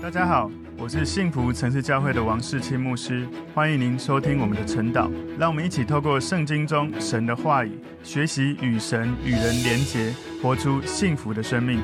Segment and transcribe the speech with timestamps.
[0.00, 0.48] 大家好，
[0.78, 5.10] 我是幸福城市教会的王世清牧师，欢迎您收听我们的晨祷。
[5.36, 11.80] 让我们一起透过圣经中神的话语，学习与神与人连结，活出幸福的生命。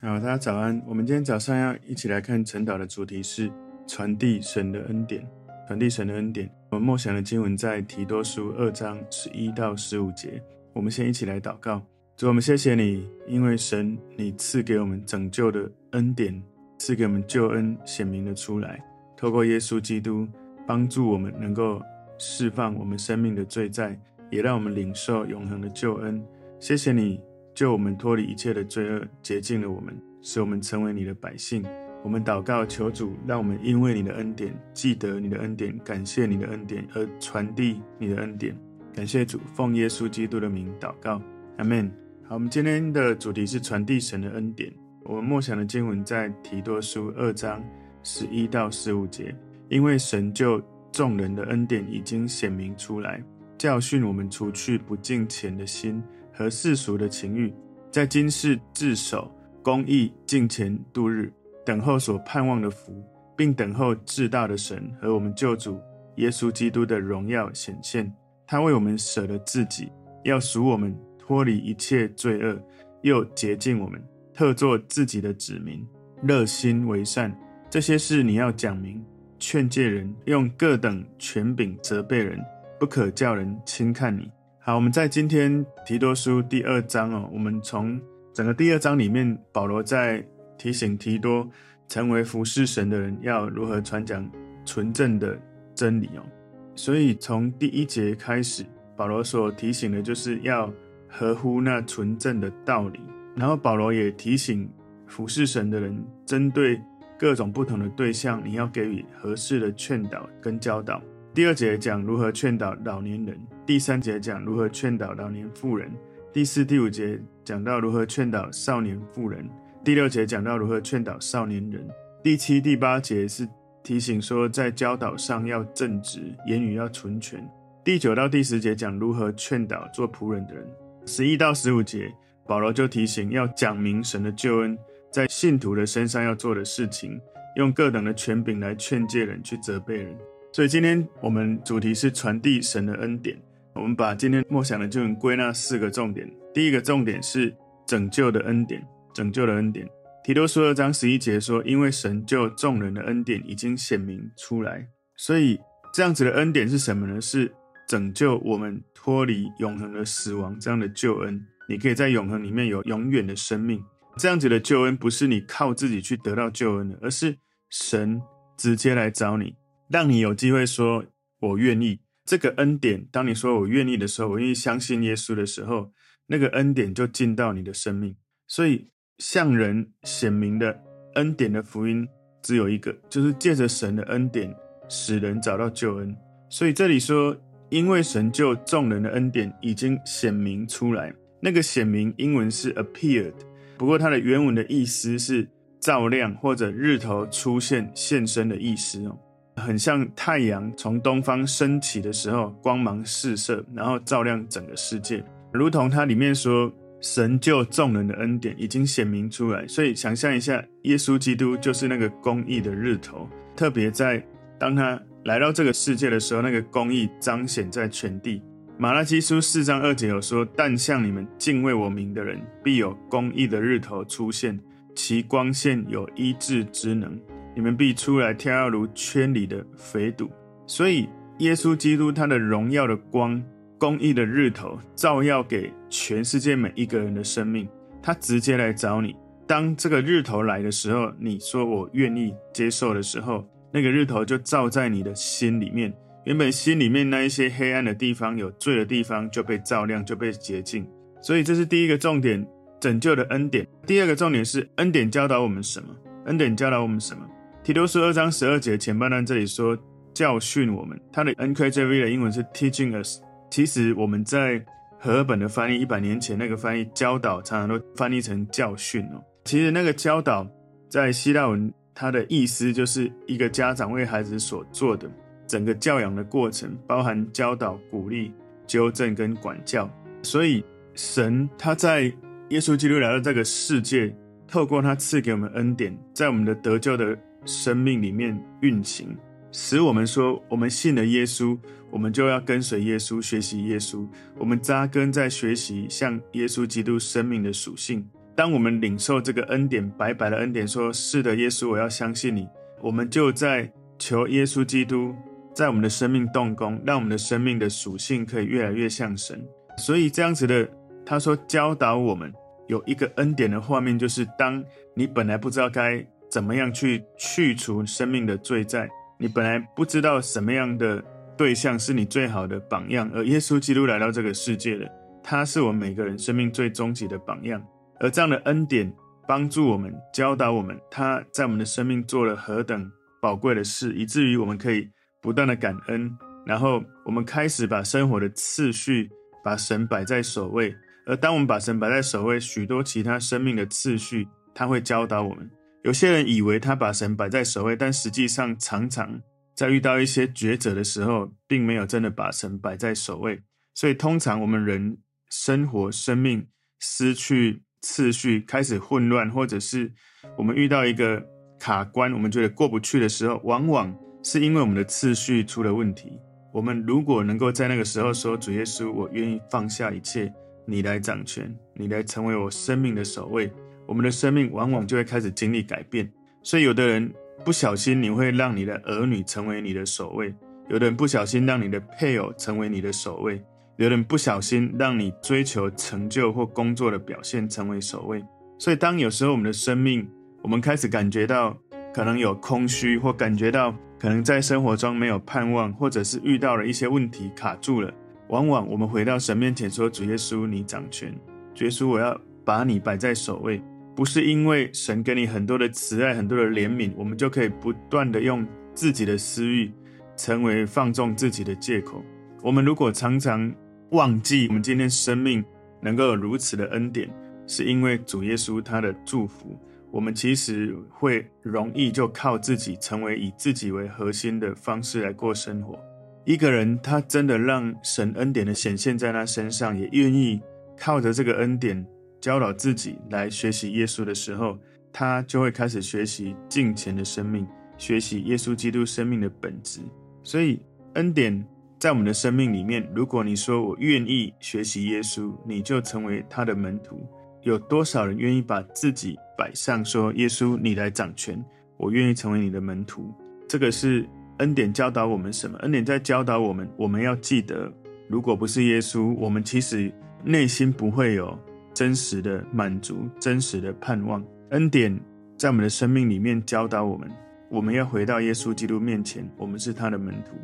[0.00, 0.82] 好，大家早安。
[0.86, 3.52] 我们今天早上要一起来看晨祷的主题是
[3.86, 5.28] 传递神的恩典。
[5.66, 6.50] 传递神的恩典。
[6.70, 10.42] 我们默想的经文在提多书二章十一到十五节。
[10.72, 11.82] 我们先一起来祷告。
[12.16, 16.40] 主，我们谢谢你，因为神，你赐给我们拯救的恩典，
[16.78, 18.80] 赐给我们救恩，显明了出来。
[19.16, 20.28] 透过耶稣基督，
[20.66, 21.82] 帮助我们能够
[22.18, 23.98] 释放我们生命的罪债，
[24.30, 26.22] 也让我们领受永恒的救恩。
[26.60, 27.20] 谢谢你，
[27.54, 31.64] 救我们脱离一切的罪恶，洁净了我们，使我们成为你的百姓。
[32.04, 38.56] 我们祷告，求主让我们因为你的恩典，记得你的恩典，感谢你的恩典，而传递你的恩典。
[38.94, 41.20] 感谢主，奉耶稣基督的名祷告，
[41.56, 42.01] 阿门。
[42.32, 44.72] 好，我们今天的主题是传递神的恩典。
[45.04, 47.62] 我们默想的经文在提多书二章
[48.02, 49.36] 十一到十五节。
[49.68, 50.58] 因为神就
[50.90, 53.22] 众人的恩典已经显明出来，
[53.58, 56.02] 教训我们除去不敬虔的心
[56.32, 57.52] 和世俗的情欲，
[57.90, 59.30] 在今世自守
[59.62, 61.30] 公义，敬虔度日，
[61.66, 63.04] 等候所盼望的福，
[63.36, 65.78] 并等候至大的神和我们救主
[66.16, 68.10] 耶稣基督的荣耀显现。
[68.46, 69.92] 他为我们舍了自己，
[70.24, 70.98] 要赎我们。
[71.24, 72.60] 脱离一切罪恶，
[73.02, 74.02] 又洁净我们，
[74.34, 75.86] 特作自己的子民，
[76.20, 77.32] 热心为善。
[77.70, 79.00] 这些事你要讲明，
[79.38, 82.44] 劝诫人，用各等权柄责备人，
[82.76, 84.28] 不可叫人轻看你。
[84.58, 88.00] 好，我们在今天提多书第二章哦，我们从
[88.34, 90.26] 整个第二章里面，保罗在
[90.58, 91.48] 提醒提多，
[91.86, 94.28] 成为服侍神的人要如何传讲
[94.64, 95.40] 纯正的
[95.72, 96.26] 真理哦。
[96.74, 98.64] 所以从第一节开始，
[98.96, 100.68] 保罗所提醒的就是要。
[101.14, 102.98] 合乎那纯正的道理，
[103.36, 104.66] 然后保罗也提醒
[105.06, 106.80] 服侍神的人，针对
[107.18, 111.00] 各种不同的对象，你要给予合适的劝导跟教导。
[111.34, 115.92] 第二节讲如何劝导老年人，第三节讲如何劝导老年妇人，
[116.32, 119.46] 第四、第五节讲到如何劝导少年妇人，
[119.84, 121.86] 第六节讲到如何劝导少年人，
[122.22, 123.46] 第七、第八节是
[123.82, 127.46] 提醒说在教导上要正直，言语要纯全。
[127.84, 130.66] 第九到第十节讲如何劝导做仆人的人。
[131.04, 132.12] 十一到十五节，
[132.46, 134.78] 保罗就提醒要讲明神的救恩
[135.10, 137.20] 在信徒的身上要做的事情，
[137.56, 140.16] 用各等的权柄来劝诫人，去责备人。
[140.52, 143.36] 所以今天我们主题是传递神的恩典。
[143.74, 146.30] 我们把今天默想的经文归纳四个重点。
[146.54, 147.52] 第一个重点是
[147.86, 149.88] 拯救的恩典，拯救的恩典。
[150.22, 154.86] 提多书二章十一节说：“因为神救众人的恩典已经显明出来。”
[155.16, 155.58] 所以
[155.92, 157.20] 这样子的恩典是什么呢？
[157.20, 157.52] 是。
[157.88, 163.82] 拯救我们脱离永恒的死亡，这样的救恩，你可以在永恒里面有永远的生命。
[164.16, 167.36] 这样子的救恩不是你靠自己去得到救恩的，而是
[167.68, 168.22] 神
[168.56, 169.56] 直接来找你，
[169.88, 171.04] 让你有机会说
[171.40, 171.98] “我愿意”。
[172.24, 175.90] 这个恩典，当你说“我愿意”的时候，我愿意相信耶稣的时候，
[176.28, 178.14] 那个恩典就进到你的生命。
[178.46, 178.88] 所以
[179.18, 180.80] 向人显明的
[181.16, 182.06] 恩典的福音
[182.40, 184.54] 只有一个，就是借着神的恩典
[184.88, 186.16] 使人找到救恩。
[186.48, 187.36] 所以这里说。
[187.72, 191.10] 因为神救众人的恩典已经显明出来，
[191.40, 193.32] 那个显明英文是 appeared，
[193.78, 195.48] 不过它的原文的意思是
[195.80, 199.18] 照亮或者日头出现现身的意思哦，
[199.56, 214.22] 很像太阳从东方升起的时候，光芒四射，然后照亮整个世界，如同它里面说，神救众人的恩典已经显明出来，所以想象一下，耶稣基督就是那个公义的日头，特别在
[214.58, 215.00] 当他。
[215.24, 218.42] 来到这个世界的时候，那个公义彰显在全地。
[218.78, 224.58] 马拉基书四章二节有说：“但向你们敬畏我名的人，必有公义的日头出现，
[224.96, 227.16] 其光线有医治之能。
[227.54, 230.28] 你们必出来跳跃如圈里的肥犊。”
[230.66, 231.08] 所以，
[231.38, 233.40] 耶稣基督他的荣耀的光，
[233.78, 237.68] 公义的日头，照耀给全世界每一个人的生命。
[238.02, 239.14] 他直接来找你。
[239.46, 243.46] 当这个日头来的时候，你说我愿意接受的时候。
[243.72, 245.92] 那个日头就照在你的心里面，
[246.24, 250.86] 原本心里面那一些黑暗的地方、有罪的地方就被照亮，就被洁净。
[251.22, 252.46] 所以这是第一个重点，
[252.78, 253.66] 拯救的恩典。
[253.86, 255.88] 第二个重点是恩典教导我们什么？
[256.26, 257.26] 恩典教导我们什么？
[257.64, 259.76] 提多书二章十二节前半段这里说
[260.12, 263.20] 教训我们，它的 NKJV 的英文是 teaching us。
[263.50, 264.62] 其实我们在
[264.98, 269.22] 和本的翻译一百年前那个翻译教导，常常都翻译成教训哦。
[269.44, 270.46] 其实那个教导
[270.90, 271.72] 在希腊文。
[271.94, 275.10] 它的意思就是一个家长为孩子所做的
[275.46, 278.32] 整个教养的过程，包含教导、鼓励、
[278.66, 279.90] 纠正跟管教。
[280.22, 282.12] 所以，神他在
[282.48, 284.14] 耶稣基督来到这个世界，
[284.46, 289.16] 透过他赐给我们恩典，在我们的得救的生命里面运行，
[289.50, 291.58] 使我们说，我们信了耶稣，
[291.90, 294.06] 我们就要跟随耶稣，学习耶稣。
[294.38, 298.08] 我们扎根在学习像耶稣基督生命的属性。
[298.42, 302.48] 当我们领受这个恩典，白白的恩典，说是的，耶稣，我要相信你。
[302.80, 305.14] 我们就在求耶稣基督
[305.54, 309.40] 在我们的生命动工，让我们的生命的属性可以越来越像神。
[309.78, 310.68] 所以这样子的，
[311.06, 312.34] 他说教导我们。
[312.66, 321.00] 有一个恩典的画面，就是当你本来不知道该怎么样去去除生命的罪债，你本来不知道什么样的
[321.36, 324.90] 对象是你最好的榜样，而耶稣基督来到这个世界了，
[325.22, 327.64] 他是我们每个人生命最终极的榜样。
[328.02, 328.92] 而这样的恩典
[329.28, 332.90] 帮助我们、教导我们，他在我们的生命做了何等
[333.20, 334.90] 宝贵的事，以至于我们可以
[335.20, 336.10] 不断的感恩，
[336.44, 339.08] 然后我们开始把生活的次序，
[339.44, 340.74] 把神摆在首位。
[341.06, 345.48] 而当我们把神摆在首位，许多其他生命的次序，他会教导我们。
[345.84, 349.22] 有些人以为他把神摆在首位，但实际上常常
[349.54, 353.40] 在遇到一些抉择的时候，并没有真的把神摆在首位。
[353.74, 354.98] 所以，通常我们人
[355.30, 356.48] 生活、生命
[356.80, 359.92] 失去次序，开始混乱，或者是
[360.36, 361.22] 我们遇到一个
[361.58, 366.18] 卡关，我们觉得过不去的时候，往往是因为我们的次序出了问题。
[366.52, 370.32] 我们如果能够在那个时候说：“主耶稣，我愿意放下一切。”
[370.64, 373.50] 你来掌权，你来成为我生命的守卫，
[373.84, 376.08] 我们的生命往往就会开始经历改变。
[376.44, 377.12] 所以，有的人
[377.44, 380.32] 不小心，你会让你的儿女成为你的守卫；
[380.68, 383.38] 有的人不小心，让你的配偶成为你的守卫；
[383.76, 388.22] 有的人不小心，让你追求成就或工作的表现成为首位。
[388.58, 390.08] 所以，当有时候我们的生命，
[390.42, 391.56] 我们开始感觉到
[391.92, 397.92] 可能有空虚，或感觉到可能在生活中没有盼望，或者是遇到了一些问题卡住了。
[398.28, 401.12] 往往我们回到神面前说：“主耶稣，你掌权。
[401.54, 403.60] 主耶稣，我要把你摆在首位，
[403.94, 409.72] 不是因为神给你很多的慈爱、很多的怜悯，我们就可以不断的用自己的私欲
[410.16, 412.02] 成为放纵自己的借口。
[412.42, 413.52] 我们如果常常
[413.92, 415.44] 忘记我们今天生命
[415.80, 417.10] 能够有如此的恩典，
[417.46, 419.58] 是因为主耶稣他的祝福，
[419.90, 425.78] 我们其实会容易就靠自己，成为以自己为核心的方式来过生活。”
[426.24, 430.40] 一个人，他真的让神恩典的显现在他身上，也愿意
[430.78, 431.84] 靠着这个恩典
[432.18, 434.58] 教导自己来学习耶稣的时候，
[434.90, 437.46] 他就会开始学习敬虔的生命，
[437.76, 439.80] 学习耶稣基督生命的本质。
[440.22, 440.60] 所以，
[440.94, 441.44] 恩典
[441.82, 447.04] 在我们的生命里面，如果你说我愿意学习耶稣，你就成为他的门徒。
[447.40, 451.44] 有多少人愿意把自己摆上，说耶稣，你来掌权，
[451.76, 453.12] 我愿意成为你的门徒？
[453.48, 454.08] 这个是。
[454.38, 455.58] 恩典教导我们什么？
[455.58, 457.68] 恩典在教导我们，我们要记得，
[458.08, 459.92] 如果不是耶稣，我们其实
[460.24, 461.36] 内心不会有
[461.74, 464.24] 真实的满足、真实的盼望。
[464.50, 464.96] 恩典
[465.36, 467.10] 在我们的生命里面教导我们，
[467.50, 470.36] 我们要回到耶稣基督面前，我们是他的门徒。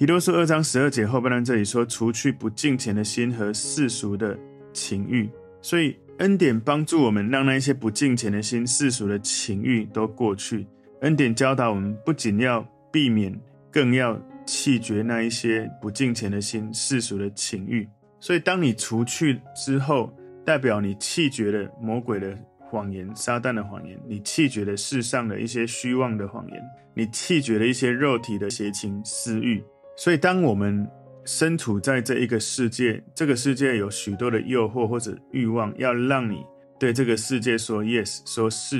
[0.00, 4.34] 提多书二章十二节后半段这里说：“除去不敬虔的心和世俗的
[4.72, 5.28] 情欲。”
[5.60, 10.66] 所以恩典帮助我们，让那一些不敬虔的心、世俗的情欲都过去。
[11.02, 13.38] 恩典教导我们，不仅要避免，
[13.70, 17.86] 更要弃绝那一些不敬虔的心、世俗的情欲。
[18.18, 20.10] 所以，当你除去之后，
[20.46, 26.62] 代表你弃绝了魔鬼的谎言、撒旦的谎言，你弃绝了世上的一些虚妄的谎言，
[26.94, 29.62] 你弃绝了一些肉体的邪情私欲。
[30.02, 30.88] 所以，当我们
[31.26, 36.42] 身处在这一个世界，这个世界有许多的诱惑或者欲望，要让你
[36.78, 38.78] 对这个世界说 yes，说是。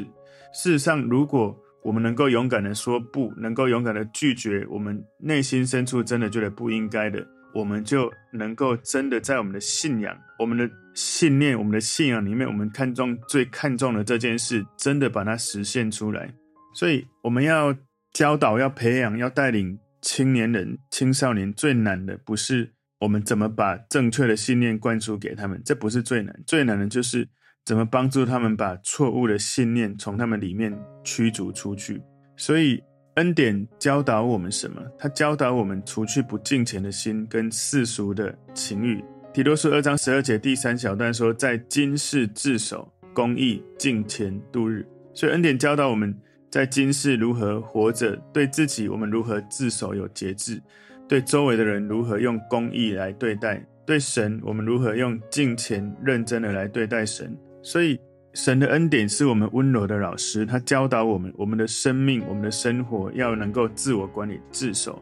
[0.55, 7.23] 事实上，如果我们能够勇敢的说不，能够勇敢的拒绝我们内心深处真的觉得不应该的，
[7.53, 16.33] 我们就能够真的在我们的信仰、我们的信念、我们的信仰里面，我们看重最看重的这件事，真的把它实现出来。
[16.75, 17.77] 所以我们要
[18.15, 27.29] 教导、要培养、要带领青年人、青少年，最难的不是我们怎么把正确的信念灌输给他们，这不是最难，最难的就是。
[27.63, 32.03] 怎么帮助他们把错误的信念从他们里面驱逐出去？
[32.35, 32.83] 所以
[33.17, 34.83] 恩典教导我们什么？
[34.99, 39.05] 他教导我们除去不敬虔的心跟世俗的情欲。
[39.33, 44.85] 提多书二章十二节第三小段说，在今世自守公义敬虔度日。
[45.13, 46.19] 所以恩典教导我们
[46.51, 50.61] 在今世如何活着，对自己我们如何自守有节制，
[51.09, 57.37] 对周围的人如何用公义来对待，对神我们如何用敬虔认真的来对待神。
[57.63, 57.97] 所以，
[58.35, 65.01] 神的恩典是我们温柔的老师，他教导我们，我们的生命、我们的生活要能够自我管理、自守，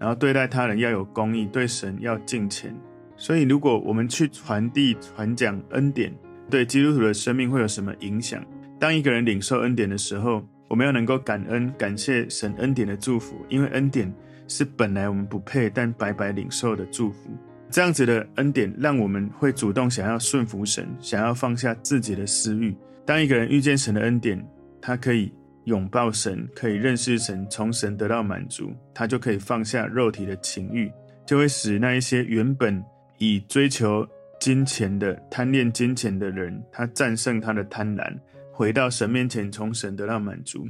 [0.00, 2.74] 然后对待他人要有公义，对神要敬虔。
[3.16, 6.12] 所以，如果我们去传递、传讲恩典，
[6.50, 8.44] 对基督徒的生命会有什么影响？
[8.80, 14.12] 当一个人领受恩典的时候，我们要能够感恩、感谢神恩典的祝福，因为恩典
[14.46, 17.30] 是本来我们不配但白白领受的祝福。
[17.70, 22.74] 这样子的恩典，让我们会主动想要顺服神，想要放下自己的私欲。
[23.04, 24.42] 当一个人遇见神的恩典，
[24.80, 25.32] 他可以
[25.64, 30.90] 拥抱神，可以认识神，从神得到满足，他就可以放下肉体的情欲，
[31.26, 32.82] 就会使那一些原本
[33.18, 34.06] 以追求
[34.40, 38.10] 金钱的贪恋金钱的人，他战胜他的贪婪，
[38.58, 40.66] 回到神面前，从神得到满足。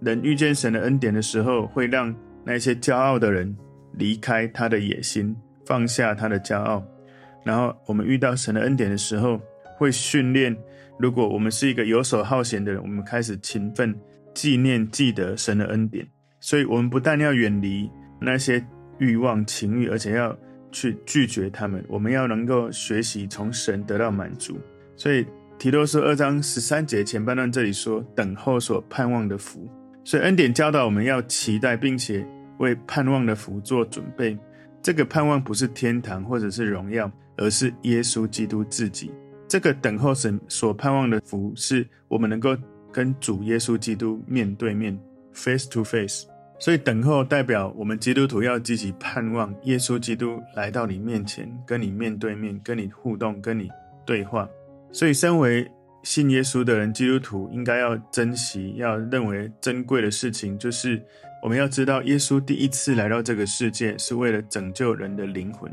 [0.00, 3.52] 人遇见神的恩典的时候，会让那些骄傲的人
[3.94, 5.34] 离开他的野心，
[5.66, 6.80] 放下他的骄傲。
[7.44, 9.40] 然后我们遇到神的恩典的时候，
[9.76, 10.56] 会训练。
[11.00, 13.92] 如果我们是一个游手好闲的人，我们开始勤奋
[14.32, 16.06] 纪念、记得神的恩典。
[16.38, 18.64] 所以，我们不但要远离那些
[19.00, 20.38] 欲望、情欲，而且要。
[20.74, 24.58] 去拒绝他们，我们要能够学习从神得到满足。
[24.96, 25.22] 所以
[25.62, 29.70] 提多书二章十三节前半段这里说：“等候所盼望的福。”
[30.02, 32.26] 所以恩典教导我们要期待，并且
[32.58, 34.36] 为盼望的福做准备。
[34.82, 39.12] 这个盼望不是天堂或者是荣耀，而是耶稣基督自己。
[39.46, 42.56] 这个等候神所盼望的福，是我们能够
[42.90, 44.98] 跟主耶稣基督面对面
[45.32, 46.26] （face to face）。
[46.58, 53.70] 所以等候代表我们基督徒要积极盼望耶稣基督来到你面前，跟你面对面，跟你互动，跟你
[54.04, 54.48] 对话。
[54.92, 55.70] 所以，身为
[56.02, 61.02] 信耶稣的人，基督徒应该要珍惜、要认为珍贵的事情，就是
[61.42, 65.72] 我们要知道，耶稣第一次来到这个世界是为了拯救人的灵魂。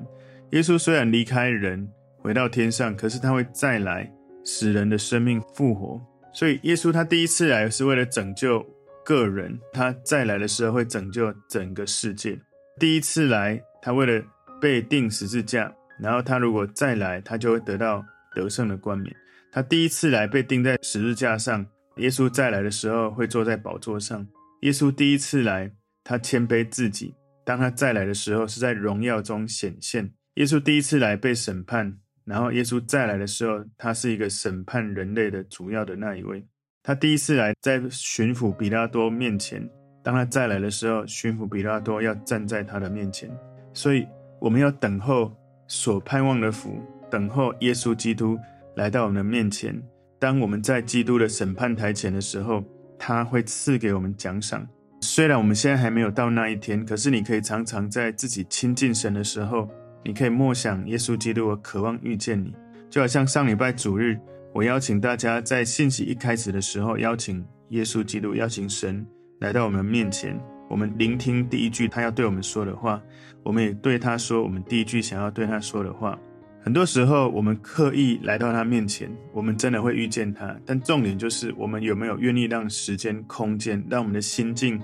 [0.51, 4.11] 耶稣虽然离开人回到天上，可是他会再来，
[4.43, 6.01] 使人的生命复活。
[6.31, 8.65] 所以，耶稣他第一次来是为了拯救。
[9.05, 12.39] 个人，他再来的时候会拯救整个世界。
[12.79, 14.23] 第一次来，他为了
[14.61, 18.05] 被钉十字架，然后他如果再来，他就会得到
[18.36, 19.15] 得胜的冠冕。
[19.51, 21.65] 他第一次来被钉在十字架上，
[21.98, 24.27] 耶稣再来的时候会坐在宝座上。
[24.62, 25.71] 耶稣第一次来，
[26.03, 30.12] 他谦卑自己，当他再来的时候是在荣耀中显现。
[30.36, 36.45] 耶稣第一次来被审判，然后耶稣再来的时候，他是一个审判人类的主要的那一位。
[36.83, 39.62] 他第一次来，在巡抚彼拉多面前；
[40.03, 43.29] 当他再来的时候，巡抚彼拉多要站在他的面前。
[43.74, 44.07] 所以，
[44.39, 45.36] 我们要等候
[45.67, 48.38] 所盼望的福，等候耶稣基督
[48.75, 49.82] 来到我们的面前。
[50.20, 52.63] 当我们在基督的审判台前的时候，
[52.98, 54.68] 他会赐给我们奖赏。
[55.01, 59.70] 虽然我们现在还没有到那一天，可是你可以常常在自己亲近神的时候，
[60.04, 62.54] 你可以默想耶稣基督，我渴望遇见你，
[62.89, 64.20] 就好像上礼拜主日。
[64.54, 69.06] 我邀请大家在信息一开始的时候，邀请耶稣基督，邀请神
[69.39, 70.38] 来到我们面前。
[70.70, 73.01] 我们聆听第一句他要对我们说的话，
[73.44, 76.20] 我们也对他说我们第一句想要对他说的话。
[76.62, 80.56] 很多时候，我们刻意来到他面前，我们真的会遇见他。
[80.66, 84.80] 但重点就是，我们有没有愿意让时间、空间，让我们的心境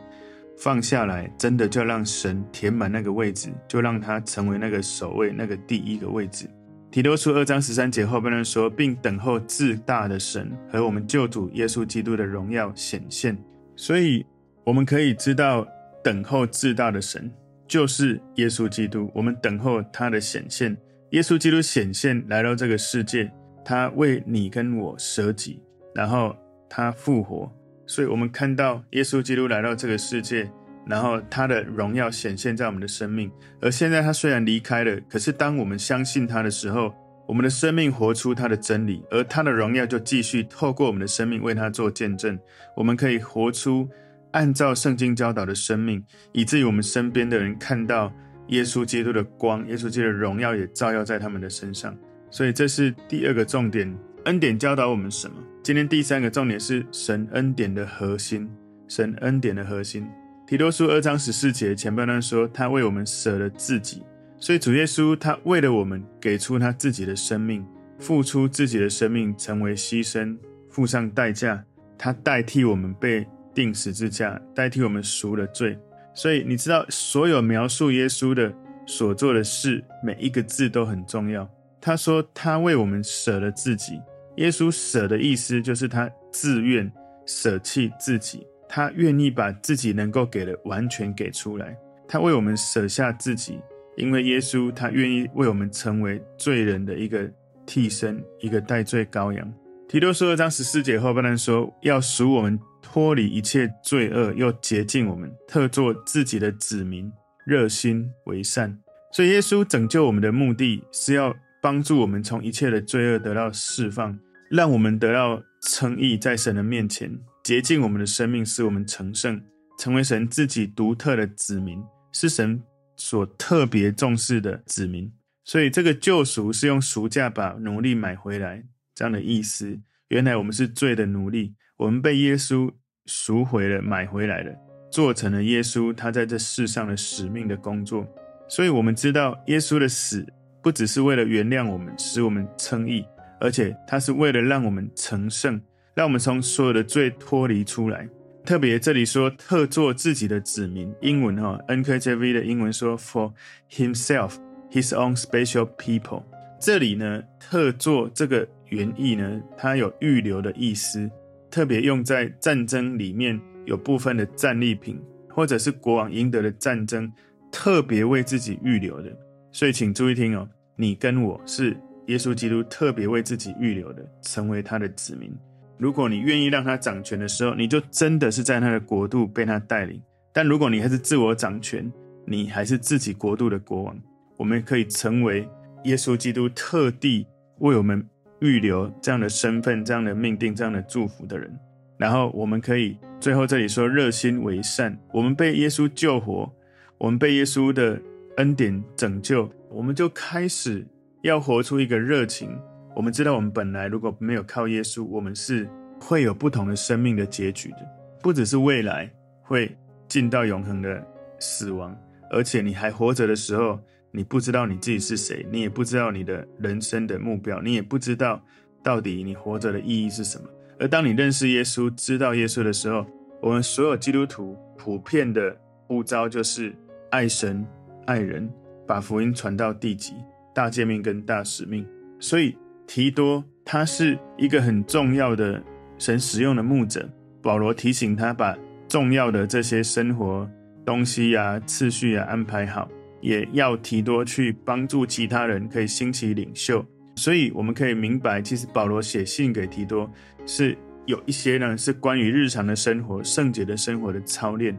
[0.57, 6.49] 放下来，真的就让神填满那个位置，就让他成为那个首位、那个第一个位置。
[6.89, 13.37] 提多书二章十三节后半段说，并等候至大的神和我们救主耶稣基督的荣耀显现。
[13.75, 14.25] 所以
[14.63, 15.67] 我们可以知道，
[16.01, 17.29] 等候至大的神
[17.67, 19.11] 就是耶稣基督。
[19.13, 20.75] 我们等候他的显现。
[21.11, 23.31] 耶稣基督显现来到这个世界，
[23.63, 25.61] 他为你跟我舍己，
[25.93, 26.35] 然后
[26.69, 27.51] 他复活。
[27.85, 30.49] 所以我们看到耶稣基督来到这个世界。
[30.87, 36.93] 然后他的荣耀显现在我们的生命，而现在他虽然离开了，可是当我们相信他的时候，
[37.27, 42.37] 我们的生命活出他的真理，而他的荣耀就继续透过我们的生命为他做见证。
[42.75, 43.89] 我们可以活出
[44.33, 48.13] 按照圣经教导的生命，以至于我们身边的人看到
[48.47, 51.95] 耶稣基督的光，耶稣基督的荣耀也照耀在他们的身上。
[52.29, 55.35] 所以这是第二个重点，恩典教导我们什么？
[55.63, 58.49] 今天第三个重点是神恩典的核心，
[58.87, 60.07] 神恩典的核心。
[60.45, 64.03] 提多书二章十四节前半段说，他为我们舍了自己，
[64.37, 67.65] 所以主耶稣他为了我们给出他自己的生命，
[67.97, 70.37] 付出自己的生命成为牺牲，
[70.69, 71.63] 付上代价，
[71.97, 73.25] 他代替我们被
[73.55, 75.79] 钉十字架，代替我们赎了罪。
[76.15, 78.51] 所以你知道，所有描述耶稣的
[78.87, 81.47] 所做的事，每一个字都很重要。
[81.79, 84.01] 他说他为我们舍了自己，
[84.37, 86.91] 耶稣舍的意思就是他自愿
[87.27, 88.47] 舍弃自己。
[88.67, 93.59] 他愿意把自己能够给的完全给出来，他为我们舍下自己，
[93.95, 97.29] 因为耶稣他愿意为我们成为罪人的一个
[97.67, 99.53] 替身，一个代罪羔羊。
[99.87, 107.11] 提多书二章十四节后半段说，要赎我们脱离一切罪恶，又洁净我们，特作自己的子民，
[107.43, 108.79] 热心为善。
[109.11, 114.17] 所以耶稣拯救我们的目的是要帮助我们从一切的罪恶得到释放，
[114.51, 117.11] 让我们得到称义在神的面前，
[117.43, 119.41] 洁净我们的生命，使我们成圣，
[119.79, 122.61] 成为神自己独特的子民，是神
[122.95, 125.11] 所特别重视的子民。
[125.43, 128.63] 所以，这个救赎是用赎价把奴隶买回来
[128.93, 129.79] 这样的意思。
[130.09, 132.71] 原来我们是罪的奴隶，我们被耶稣
[133.05, 134.51] 赎回了，买回来了，
[134.89, 138.07] 做成了耶稣他在这世上的使命的工作。
[138.47, 140.25] 所以，我们知道耶稣的死
[140.63, 143.05] 不只是为了原谅我们，使我们称义，
[143.41, 145.59] 而且他是为了让我们成圣，
[145.93, 148.07] 让我们从所有的罪脱离出来。
[148.45, 153.33] 特别这里说特做自己的子民，英文哈 NKJV 的英文说 For
[153.71, 154.35] himself,
[154.71, 156.23] his own special people。
[156.59, 161.09] 这里呢，特做这个原意呢，它有预留的意思，
[161.55, 167.09] 特别用在战争里面有部分的战利品，或者是国王赢得的战争。
[167.49, 169.17] 特别为自己预留的，
[169.53, 170.45] 所以请注意听哦，
[170.75, 175.33] 你跟我是耶稣基督特别为自己预留的，成为他的子民。
[175.77, 180.01] 如果你愿意让他掌权的时候，你就真的是在他的国度被他带领。
[180.33, 181.89] 但如果你还是自我掌权，
[182.25, 183.97] 你还是自己国度的国王。
[184.35, 185.47] 我们可以成为
[185.85, 187.25] 耶稣基督特地
[187.59, 188.05] 为我们
[188.39, 191.53] 预留这样的身份、这样的命定、这样的祝福的人。
[191.97, 196.51] 然后我们可以最后这里说热心为善，我们被耶稣救活。
[196.97, 198.01] 我们被耶稣的
[198.37, 200.87] 恩典拯救，我们就开始
[201.23, 202.57] 要活出一个热情。
[202.95, 205.67] 我们知道，我们本来如果没有靠耶稣，我们是
[205.99, 207.77] 会有不同的生命的结局的。
[208.21, 209.11] 不只是未来
[209.41, 209.77] 会
[210.07, 211.05] 进到永恒的
[211.37, 211.95] 死亡，
[212.31, 213.77] 而且你还活着的时候，
[214.15, 218.41] 你不知道你自己是谁，你也不知道你的人生的目标，你也不知道
[218.81, 220.47] 到底你活着的意义是什么。
[220.79, 223.05] 而当你认识耶稣、知道耶稣的时候，
[223.41, 225.55] 我们所有基督徒普遍的
[225.87, 226.73] 呼召就是。
[227.11, 227.65] 爱神、
[228.07, 228.51] 爱人，
[228.85, 230.15] 把福音传到地极，
[230.53, 231.87] 大诫命跟大使命。
[232.19, 235.63] 所以提多他是一个很重要的
[235.97, 237.07] 神使用的牧者。
[237.41, 240.49] 保罗提醒他把重要的这些生活
[240.83, 242.89] 东西呀、次序呀、安排好，
[243.25, 246.85] 也要提多去帮助其他人，可以兴起领袖。
[247.15, 250.09] 所以我们可以明白，其实保罗写信给提多
[250.45, 254.77] 是有一些呢，是关于日常的生活、圣洁的生活的操练。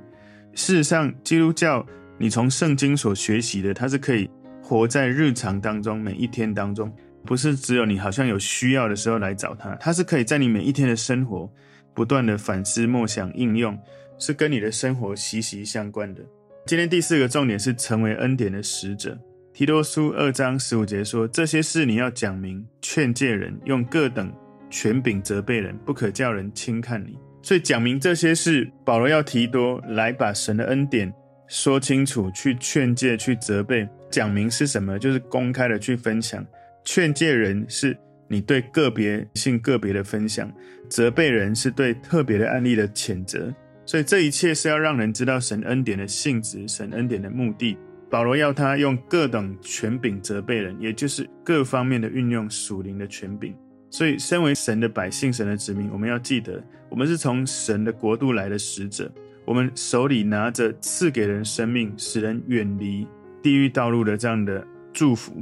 [0.54, 1.84] 事实上，基督教。
[2.18, 4.26] 你从圣经所学习的，它是可以
[4.62, 6.90] 活在日常当中，每一天当中，
[7.26, 11.46] 不是只有你好像有需要的时候来找他，它是可以在你每一天的生活
[11.94, 13.78] 不断的反思、默想、应用，
[14.18, 16.22] 是跟你的生活息息相关的。
[16.66, 19.16] 今天第四个重点是成为恩典的使者。
[19.54, 24.34] 提多书二章十五节说：“这些事你要讲明，劝诫人，用各等
[24.68, 31.14] 权柄责备人，不可叫人轻看你。”所以讲明这些事，保罗要提多来把神的恩典。
[31.46, 36.44] 说清楚，去劝诫，去责备，讲明是什么，就是公开的去分享。
[36.84, 40.52] 劝诫人是你对个别性个别的分享，
[40.90, 43.54] 责备人是对特别的案例的谴责。
[43.86, 47.78] 所以这一切是要让人知道神恩典的性质，神恩典的目的。
[48.10, 53.54] 保罗要他用各等权柄责备人，也就是各方面的运用属灵的权柄。
[53.90, 59.10] 所以，身为神的百姓，神的子民，我们要记得，我们是从神的国度来的使者。
[59.44, 63.06] 我们手里拿着赐给人生命、使人远离
[63.40, 65.32] 地狱道路的这样的祝福，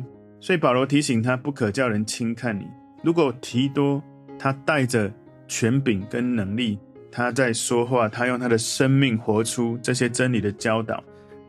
[0.40, 2.66] 所以保罗提醒他不可叫人轻看你。
[3.02, 4.02] 如果提多
[4.38, 5.10] 他带着
[5.48, 6.78] 权柄跟能力，
[7.16, 11.02] 他在说话，他用他的生命活出这些真理的教导，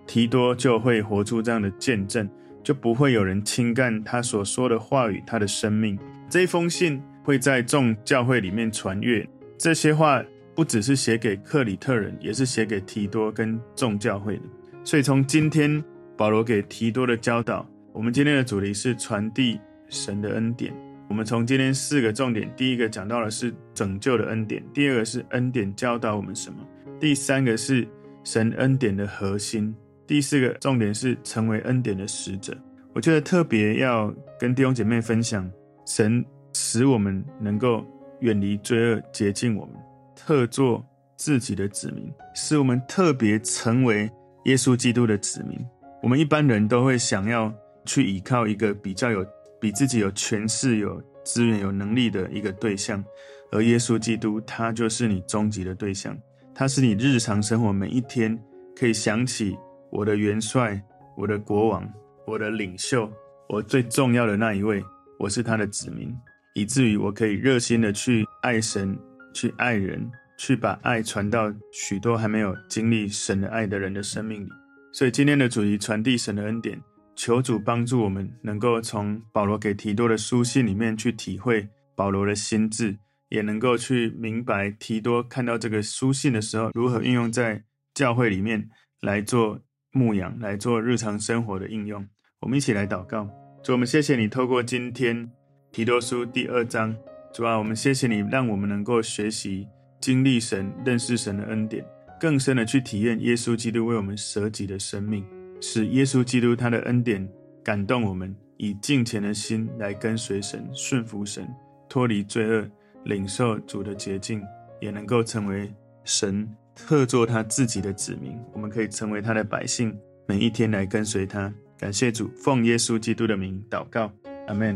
[0.05, 2.29] 提多就会活出这样的见证，
[2.63, 5.97] 就不会有人轻看他所说的话语，他的生命。
[6.29, 10.23] 这一封信会在众教会里面传阅，这些话。
[10.55, 14.43] 不只是写给克里特人，也是写给提多跟众教会的。
[14.85, 15.83] 所以从今天
[16.15, 20.73] 保罗给提多的教导，我们今天的主题是传递神的恩典。
[21.07, 26.57] 我们从今天四个重点，第一个讲到的是拯救的恩典，第二个是恩典教导我们什么，
[26.99, 27.87] 第三个是
[28.23, 29.73] 神恩典的核心，
[30.07, 32.57] 第四个重点是成为恩典的使者。
[32.93, 35.49] 我觉得特别要跟弟兄姐妹分享，
[35.85, 37.85] 神使我们能够
[38.21, 39.75] 远离罪恶，洁净我们。
[40.15, 40.83] 特作
[41.17, 44.09] 自己的子民，使我们特别成为
[44.45, 45.59] 耶稣基督的子民。
[46.01, 47.53] 我们一般人都会想要
[47.85, 49.25] 去依靠一个比较有、
[49.59, 53.03] 比自己有权势、有资源、有能力的一个对象，
[53.51, 56.17] 而耶稣基督他就是你终极的对象。
[56.53, 58.37] 他是你日常生活每一天
[58.75, 59.57] 可以想起
[59.91, 60.81] 我的元帅、
[61.17, 61.87] 我的国王、
[62.25, 63.11] 我的领袖，
[63.49, 64.83] 我最重要的那一位。
[65.17, 66.13] 我是他的子民，
[66.53, 68.97] 以至于我可以热心的去爱神。
[69.33, 74.49] 去爱人，去把爱传到许多还没有经历神的爱的人的生命里。
[74.93, 76.81] 所以今天的主题，传递神的恩典，
[77.15, 82.97] 求主帮助我们，能够从保罗给提多的书信里面去体会保罗的心志，
[83.29, 88.69] 也能够去明白提多看到这个书信的时候，如何运用在教会里面
[89.01, 92.05] 来做牧养，来做日常生活的应用。
[92.41, 93.29] 我们一起来祷告，
[93.63, 95.31] 主，我们谢谢你透过今天
[95.71, 96.95] 提多书第二章，
[97.33, 99.65] 主啊，我们谢谢你让我们能够学习
[100.01, 101.83] 经历神、认识神的恩典，
[102.19, 105.25] 更深的去体验耶稣基督为我们舍己的生命，
[105.59, 107.27] 使耶稣基督他的恩典
[107.63, 111.47] 感动我们，以敬虔的心来跟随神、顺服神，
[111.89, 112.67] 脱离罪恶。
[113.05, 114.41] 领受主的洁净，
[114.81, 115.71] 也能够成为
[116.05, 118.35] 神特作他自己的子民。
[118.51, 119.95] 我们可以成为他的百姓，
[120.27, 121.53] 每一天来跟随他。
[121.77, 124.11] 感谢主，奉耶稣基督的名祷告，
[124.47, 124.75] 阿门。